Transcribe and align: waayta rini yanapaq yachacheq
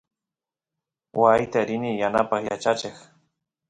waayta 1.21 1.59
rini 1.67 1.91
yanapaq 2.01 2.41
yachacheq 2.49 2.95